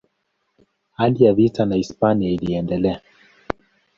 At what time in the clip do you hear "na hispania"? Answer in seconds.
1.65-2.29